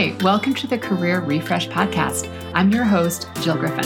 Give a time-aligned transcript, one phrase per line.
[0.00, 2.26] Hi, welcome to the Career Refresh Podcast.
[2.54, 3.84] I'm your host, Jill Griffin.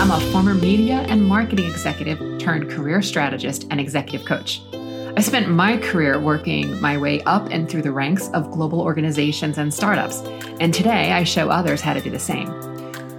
[0.00, 4.60] I'm a former media and marketing executive turned career strategist and executive coach.
[4.72, 9.56] I spent my career working my way up and through the ranks of global organizations
[9.56, 10.18] and startups,
[10.58, 12.48] and today I show others how to do the same.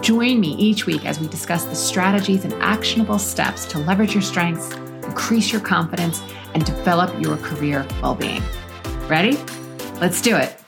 [0.00, 4.22] Join me each week as we discuss the strategies and actionable steps to leverage your
[4.22, 6.22] strengths, increase your confidence,
[6.54, 8.42] and develop your career well being.
[9.08, 9.38] Ready?
[10.00, 10.58] Let's do it.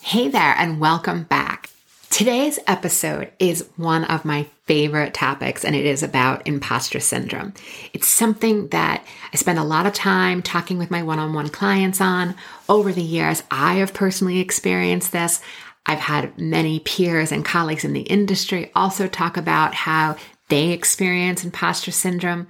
[0.00, 1.70] Hey there, and welcome back.
[2.10, 7.52] Today's episode is one of my favorite topics, and it is about imposter syndrome.
[7.92, 11.50] It's something that I spend a lot of time talking with my one on one
[11.50, 12.34] clients on.
[12.68, 15.42] Over the years, I have personally experienced this.
[15.86, 20.16] I've had many peers and colleagues in the industry also talk about how
[20.48, 22.48] they experience imposter syndrome.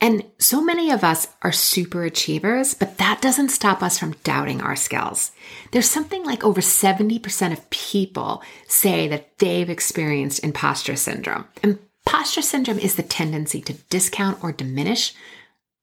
[0.00, 4.60] And so many of us are super achievers, but that doesn't stop us from doubting
[4.60, 5.32] our skills.
[5.72, 11.46] There's something like over 70% of people say that they've experienced imposter syndrome.
[11.62, 15.14] Imposter syndrome is the tendency to discount or diminish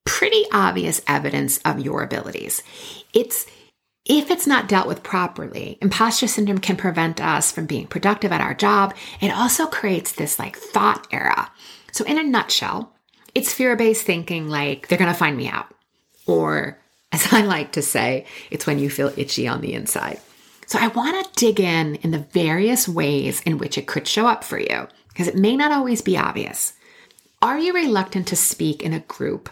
[0.05, 2.61] pretty obvious evidence of your abilities.
[3.13, 3.47] It's
[4.05, 8.41] if it's not dealt with properly, imposter syndrome can prevent us from being productive at
[8.41, 8.93] our job.
[9.21, 11.47] It also creates this like thought error.
[11.91, 12.93] So in a nutshell,
[13.33, 15.67] it's fear based thinking like they're going to find me out.
[16.25, 16.79] Or,
[17.11, 20.19] as I like to say, it's when you feel itchy on the inside.
[20.65, 24.25] So, I want to dig in in the various ways in which it could show
[24.25, 26.73] up for you, because it may not always be obvious.
[27.41, 29.49] Are you reluctant to speak in a group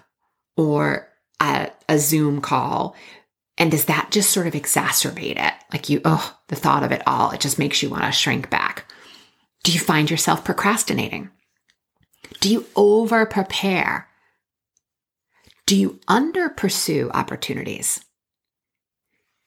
[0.56, 2.96] or at a Zoom call?
[3.62, 5.54] And does that just sort of exacerbate it?
[5.72, 8.50] Like you, oh, the thought of it all, it just makes you want to shrink
[8.50, 8.92] back.
[9.64, 11.30] Do you find yourself procrastinating?
[12.40, 14.08] Do you over prepare?
[15.68, 18.04] Do you under pursue opportunities?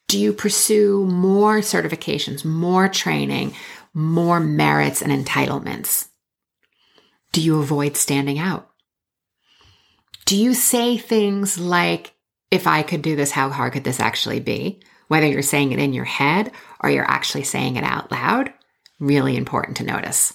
[0.07, 3.53] Do you pursue more certifications, more training,
[3.93, 6.07] more merits and entitlements?
[7.33, 8.69] Do you avoid standing out?
[10.25, 12.14] Do you say things like,
[12.55, 14.79] if I could do this, how hard could this actually be?
[15.07, 18.51] Whether you're saying it in your head or you're actually saying it out loud,
[18.99, 20.33] really important to notice.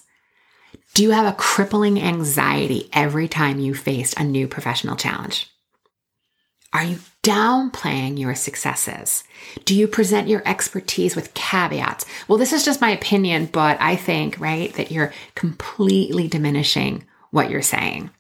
[0.95, 5.49] Do you have a crippling anxiety every time you faced a new professional challenge?
[6.73, 9.25] Are you downplaying your successes?
[9.65, 12.07] Do you present your expertise with caveats?
[12.29, 17.51] Well, this is just my opinion, but I think, right, that you're completely diminishing what
[17.51, 18.11] you're saying.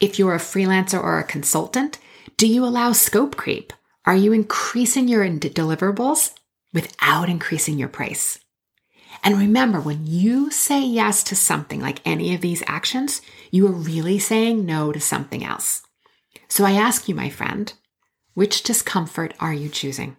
[0.00, 1.98] If you're a freelancer or a consultant,
[2.36, 3.72] do you allow scope creep?
[4.06, 6.32] Are you increasing your deliverables
[6.72, 8.38] without increasing your price?
[9.22, 13.72] And remember, when you say yes to something like any of these actions, you are
[13.72, 15.82] really saying no to something else.
[16.48, 17.72] So I ask you, my friend,
[18.34, 20.16] which discomfort are you choosing?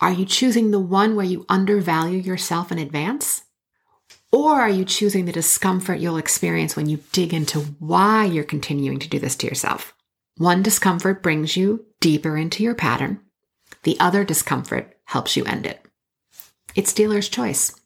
[0.00, 3.42] Are you choosing the one where you undervalue yourself in advance?
[4.32, 8.98] Or are you choosing the discomfort you'll experience when you dig into why you're continuing
[9.00, 9.94] to do this to yourself?
[10.40, 13.20] One discomfort brings you deeper into your pattern.
[13.82, 15.84] The other discomfort helps you end it.
[16.74, 17.78] It's dealer's choice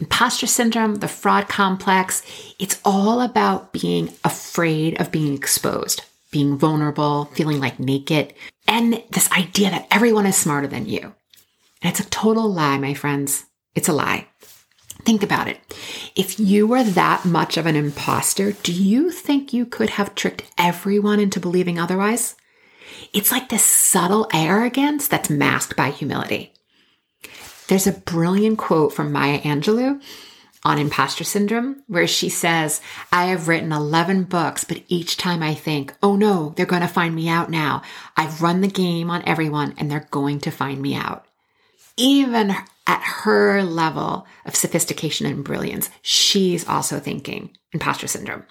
[0.00, 2.24] imposter syndrome, the fraud complex,
[2.58, 6.02] it's all about being afraid of being exposed,
[6.32, 8.34] being vulnerable, feeling like naked,
[8.66, 11.14] and this idea that everyone is smarter than you.
[11.82, 13.44] And it's a total lie, my friends.
[13.76, 14.26] It's a lie.
[15.06, 15.60] Think about it.
[16.16, 20.42] If you were that much of an imposter, do you think you could have tricked
[20.58, 22.34] everyone into believing otherwise?
[23.12, 26.52] It's like this subtle arrogance that's masked by humility.
[27.68, 30.02] There's a brilliant quote from Maya Angelou
[30.64, 32.80] on imposter syndrome where she says,
[33.12, 36.88] I have written 11 books, but each time I think, oh no, they're going to
[36.88, 37.82] find me out now.
[38.16, 41.26] I've run the game on everyone and they're going to find me out.
[41.96, 42.56] Even
[42.86, 48.44] at her level of sophistication and brilliance, she's also thinking imposter syndrome.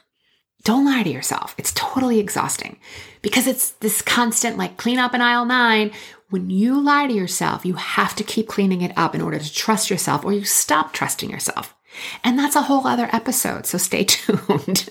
[0.64, 1.54] Don't lie to yourself.
[1.58, 2.78] It's totally exhausting
[3.22, 5.92] because it's this constant like clean up in aisle nine
[6.30, 9.54] when you lie to yourself, you have to keep cleaning it up in order to
[9.54, 11.76] trust yourself or you stop trusting yourself.
[12.24, 14.90] And that's a whole other episode, so stay tuned.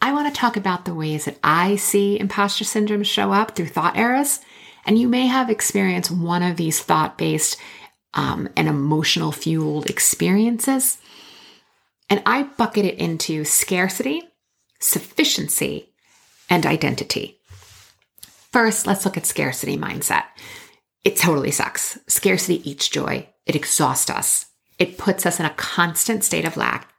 [0.00, 3.66] I want to talk about the ways that I see imposter syndrome show up through
[3.66, 4.40] thought errors.
[4.84, 7.56] And you may have experienced one of these thought based
[8.14, 10.98] um, and emotional fueled experiences.
[12.10, 14.22] And I bucket it into scarcity,
[14.80, 15.88] sufficiency,
[16.50, 17.38] and identity.
[18.52, 20.24] First, let's look at scarcity mindset.
[21.04, 21.98] It totally sucks.
[22.06, 23.28] Scarcity eats joy.
[23.46, 24.46] it exhausts us.
[24.78, 26.92] It puts us in a constant state of lack.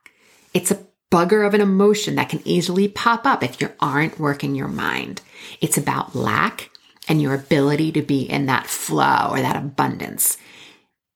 [0.53, 4.55] It's a bugger of an emotion that can easily pop up if you aren't working
[4.55, 5.21] your mind.
[5.61, 6.71] It's about lack
[7.07, 10.37] and your ability to be in that flow or that abundance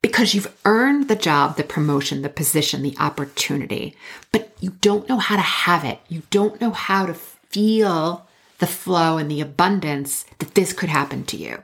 [0.07, 3.94] because you've earned the job, the promotion, the position, the opportunity,
[4.31, 6.00] but you don't know how to have it.
[6.07, 8.25] You don't know how to feel
[8.59, 11.62] the flow and the abundance that this could happen to you.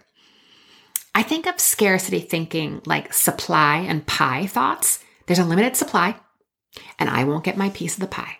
[1.15, 5.03] I think of scarcity thinking like supply and pie thoughts.
[5.25, 6.17] There's a limited supply,
[6.99, 8.39] and I won't get my piece of the pie.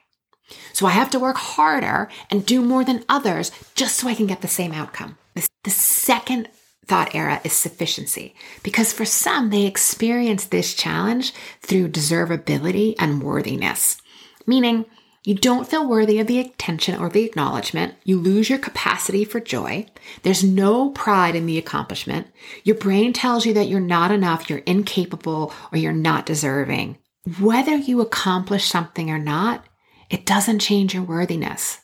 [0.74, 4.28] So I have to work harder and do more than others just so I can
[4.28, 5.18] get the same outcome.
[5.64, 6.50] The second
[6.88, 13.98] thought error is sufficiency because for some, they experience this challenge through deservability and worthiness,
[14.46, 14.86] meaning
[15.26, 17.96] you don't feel worthy of the attention or the acknowledgement.
[18.04, 19.86] You lose your capacity for joy.
[20.24, 22.28] There's no pride in the accomplishment.
[22.66, 26.98] Your brain tells you that you're not enough, you're incapable, or you're not deserving.
[27.40, 29.66] Whether you accomplish something or not,
[30.10, 31.80] it doesn't change your worthiness.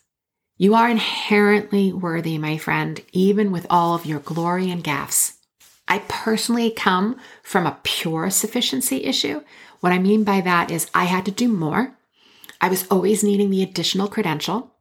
[0.60, 5.38] You are inherently worthy, my friend, even with all of your glory and gaffes.
[5.88, 9.40] I personally come from a pure sufficiency issue.
[9.80, 11.96] What I mean by that is I had to do more.
[12.60, 14.74] I was always needing the additional credential.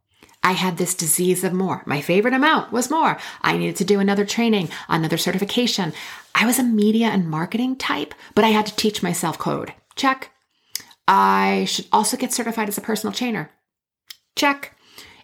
[0.43, 1.81] I had this disease of more.
[1.85, 3.17] My favorite amount was more.
[3.41, 5.93] I needed to do another training, another certification.
[6.35, 9.73] I was a media and marketing type, but I had to teach myself code.
[9.95, 10.31] Check.
[11.07, 13.51] I should also get certified as a personal trainer.
[14.35, 14.75] Check.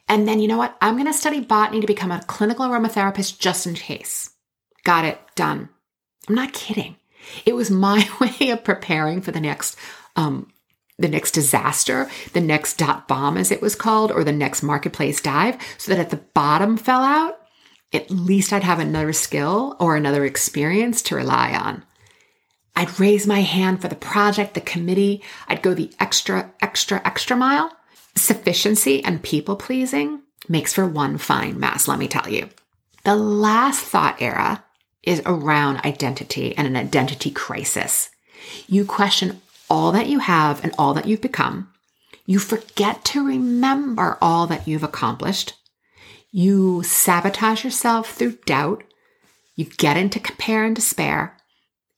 [0.07, 0.77] And then you know what?
[0.81, 4.29] I'm going to study botany to become a clinical aromatherapist just in case.
[4.83, 5.19] Got it.
[5.35, 5.69] Done.
[6.27, 6.97] I'm not kidding.
[7.45, 9.77] It was my way of preparing for the next,
[10.15, 10.51] um,
[10.97, 15.21] the next disaster, the next dot bomb, as it was called, or the next marketplace
[15.21, 17.39] dive, so that if the bottom fell out,
[17.91, 21.83] at least I'd have another skill or another experience to rely on.
[22.75, 25.23] I'd raise my hand for the project, the committee.
[25.47, 27.71] I'd go the extra, extra, extra mile
[28.17, 32.49] Sufficiency and people pleasing makes for one fine mess, let me tell you.
[33.03, 34.63] The last thought error
[35.03, 38.09] is around identity and an identity crisis.
[38.67, 41.71] You question all that you have and all that you've become.
[42.25, 45.53] You forget to remember all that you've accomplished.
[46.31, 48.83] You sabotage yourself through doubt.
[49.55, 51.37] You get into compare and despair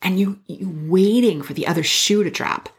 [0.02, 2.70] and you, you waiting for the other shoe to drop.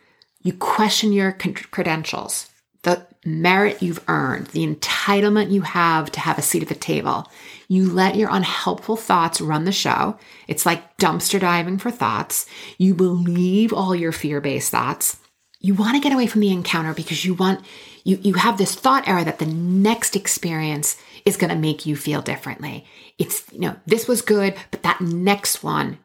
[0.42, 2.48] You question your credentials
[2.82, 7.30] the merit you've earned, the entitlement you have to have a seat at the table.
[7.66, 10.18] You let your unhelpful thoughts run the show.
[10.46, 12.46] It's like dumpster diving for thoughts.
[12.78, 15.18] You believe all your fear based thoughts.
[15.60, 17.64] You want to get away from the encounter because you want,
[18.04, 21.96] you, you have this thought error that the next experience is going to make you
[21.96, 22.86] feel differently.
[23.18, 25.98] It's, you know, this was good, but that next one,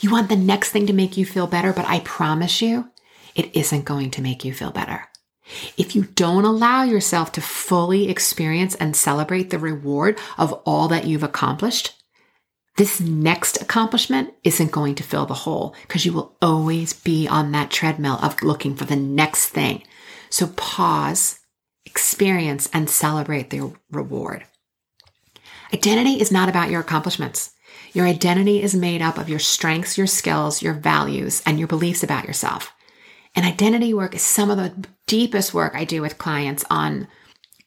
[0.00, 2.90] you want the next thing to make you feel better, but I promise you,
[3.34, 5.08] it isn't going to make you feel better.
[5.76, 11.06] If you don't allow yourself to fully experience and celebrate the reward of all that
[11.06, 11.94] you've accomplished,
[12.76, 17.52] this next accomplishment isn't going to fill the hole because you will always be on
[17.52, 19.82] that treadmill of looking for the next thing.
[20.28, 21.40] So pause,
[21.86, 24.44] experience, and celebrate the reward.
[25.72, 27.52] Identity is not about your accomplishments.
[27.92, 32.02] Your identity is made up of your strengths, your skills, your values, and your beliefs
[32.02, 32.72] about yourself.
[33.36, 34.72] And identity work is some of the
[35.06, 37.06] deepest work I do with clients on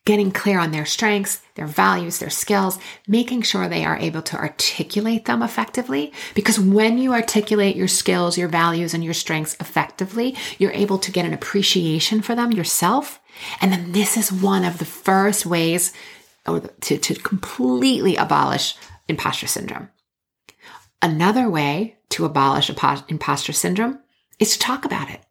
[0.06, 4.36] getting clear on their strengths, their values, their skills, making sure they are able to
[4.36, 6.12] articulate them effectively.
[6.34, 11.12] Because when you articulate your skills, your values, and your strengths effectively, you're able to
[11.12, 13.20] get an appreciation for them yourself.
[13.62, 15.94] And then this is one of the first ways
[16.46, 18.76] to, to completely abolish
[19.08, 19.90] imposter syndrome.
[21.04, 22.72] Another way to abolish
[23.10, 24.00] imposter syndrome
[24.40, 25.22] is to talk about it.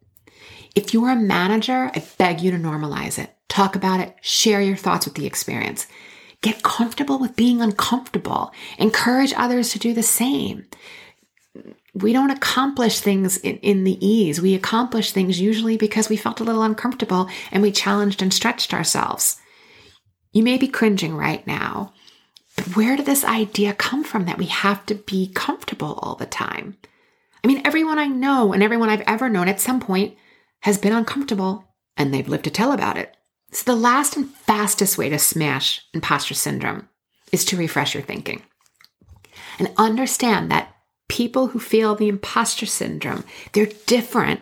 [0.75, 3.33] If you're a manager, I beg you to normalize it.
[3.47, 4.15] Talk about it.
[4.21, 5.87] Share your thoughts with the experience.
[6.41, 8.53] Get comfortable with being uncomfortable.
[8.77, 10.65] Encourage others to do the same.
[11.93, 14.39] We don't accomplish things in, in, the ease.
[14.39, 18.73] We accomplish things usually because we felt a little uncomfortable and we challenged and stretched
[18.73, 19.41] ourselves.
[20.31, 21.93] You may be cringing right now,
[22.55, 26.27] but where did this idea come from that we have to be comfortable all the
[26.27, 26.77] time?
[27.43, 30.15] I mean, everyone I know and everyone I've ever known at some point
[30.61, 31.65] has been uncomfortable
[31.97, 33.15] and they've lived to tell about it.
[33.51, 36.87] So, the last and fastest way to smash imposter syndrome
[37.31, 38.43] is to refresh your thinking
[39.59, 40.73] and understand that
[41.07, 44.41] people who feel the imposter syndrome, they're different.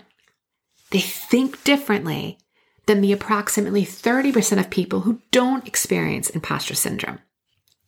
[0.92, 2.38] They think differently
[2.86, 7.20] than the approximately 30% of people who don't experience imposter syndrome.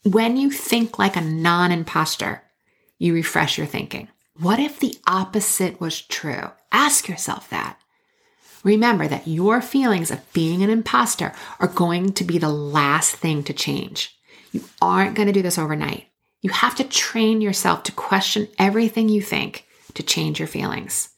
[0.03, 2.43] When you think like a non imposter,
[2.97, 4.09] you refresh your thinking.
[4.37, 6.51] What if the opposite was true?
[6.71, 7.77] Ask yourself that.
[8.63, 13.43] Remember that your feelings of being an imposter are going to be the last thing
[13.43, 14.17] to change.
[14.51, 16.07] You aren't going to do this overnight.
[16.41, 21.09] You have to train yourself to question everything you think to change your feelings.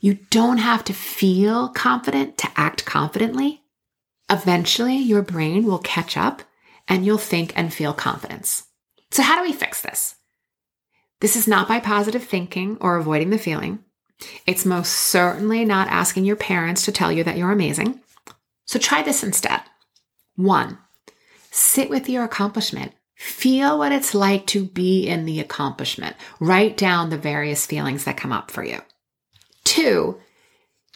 [0.00, 3.62] You don't have to feel confident to act confidently.
[4.30, 6.42] Eventually, your brain will catch up
[6.88, 8.64] and you'll think and feel confidence.
[9.10, 10.16] So, how do we fix this?
[11.20, 13.80] This is not by positive thinking or avoiding the feeling.
[14.46, 18.00] It's most certainly not asking your parents to tell you that you're amazing.
[18.64, 19.60] So, try this instead.
[20.36, 20.78] One,
[21.50, 22.92] sit with your accomplishment.
[23.14, 26.16] Feel what it's like to be in the accomplishment.
[26.38, 28.80] Write down the various feelings that come up for you.
[29.64, 30.20] Two,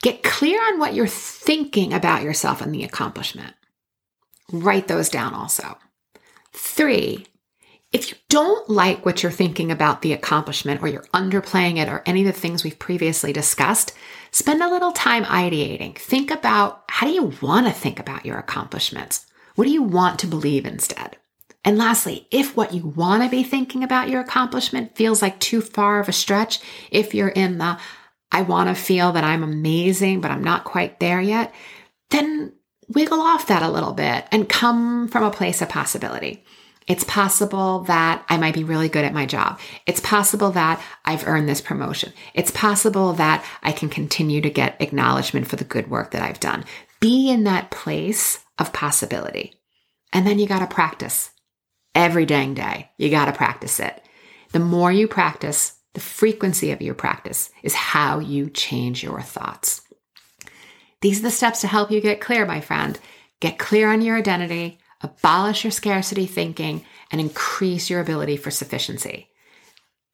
[0.02, 3.54] get clear on what you're thinking about yourself and the accomplishment.
[4.52, 5.78] Write those down also.
[6.52, 7.26] Three,
[7.92, 12.02] if you don't like what you're thinking about the accomplishment or you're underplaying it or
[12.06, 13.92] any of the things we've previously discussed,
[14.30, 15.98] spend a little time ideating.
[15.98, 19.26] Think about how do you want to think about your accomplishments?
[19.56, 21.16] What do you want to believe instead?
[21.64, 25.60] And lastly, if what you want to be thinking about your accomplishment feels like too
[25.60, 27.78] far of a stretch, if you're in the
[28.32, 31.52] I want to feel that I'm amazing, but I'm not quite there yet,
[32.10, 32.52] then
[32.88, 36.44] wiggle off that a little bit and come from a place of possibility.
[36.90, 39.60] It's possible that I might be really good at my job.
[39.86, 42.12] It's possible that I've earned this promotion.
[42.34, 46.40] It's possible that I can continue to get acknowledgement for the good work that I've
[46.40, 46.64] done.
[46.98, 49.54] Be in that place of possibility.
[50.12, 51.30] And then you got to practice
[51.94, 52.90] every dang day.
[52.98, 54.02] You got to practice it.
[54.50, 59.82] The more you practice, the frequency of your practice is how you change your thoughts.
[61.02, 62.98] These are the steps to help you get clear, my friend.
[63.38, 69.30] Get clear on your identity, abolish your scarcity thinking, and increase your ability for sufficiency.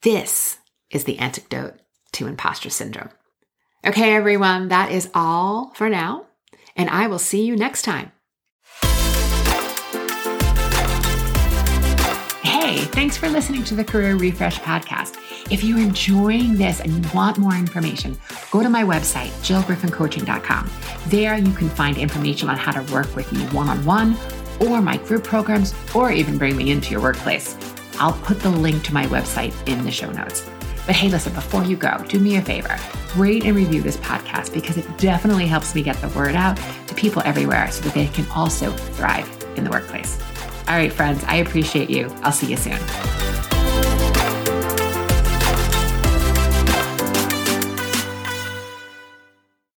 [0.01, 0.57] This
[0.89, 1.79] is the antidote
[2.13, 3.09] to imposter syndrome.
[3.85, 6.25] Okay, everyone, that is all for now,
[6.75, 8.11] and I will see you next time.
[12.43, 15.15] Hey, thanks for listening to the Career Refresh podcast.
[15.51, 18.17] If you're enjoying this and you want more information,
[18.51, 20.69] go to my website, jillgriffincoaching.com.
[21.07, 24.17] There you can find information on how to work with me one on one
[24.59, 27.57] or my group programs, or even bring me into your workplace.
[27.99, 30.49] I'll put the link to my website in the show notes.
[30.85, 32.77] But hey, listen, before you go, do me a favor
[33.15, 36.95] rate and review this podcast because it definitely helps me get the word out to
[36.95, 40.21] people everywhere so that they can also thrive in the workplace.
[40.67, 42.13] All right, friends, I appreciate you.
[42.21, 43.26] I'll see you soon.